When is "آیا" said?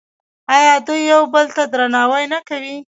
0.55-0.73